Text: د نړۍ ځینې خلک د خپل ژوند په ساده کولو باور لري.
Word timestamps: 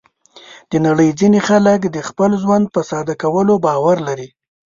د 0.71 0.73
نړۍ 0.85 1.09
ځینې 1.19 1.39
خلک 1.47 1.79
د 1.85 1.97
خپل 2.07 2.31
ژوند 2.41 2.65
په 2.73 2.81
ساده 2.89 3.15
کولو 3.23 3.53
باور 3.65 3.97
لري. 4.07 4.29